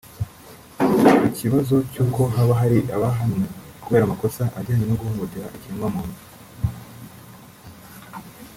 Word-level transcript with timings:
Ku 1.21 1.27
kibazo 1.39 1.75
cy’uko 1.91 2.21
haba 2.33 2.53
hari 2.61 2.77
abahanwe 2.95 3.45
kubera 3.83 4.03
amakosa 4.05 4.43
ajyanye 4.59 4.85
no 4.87 4.97
guhohotera 4.99 5.47
ikiremwamuntu 5.55 6.19